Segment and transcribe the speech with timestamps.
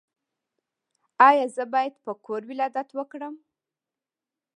[1.27, 3.35] ایا زه باید په کور ولادت وکړم؟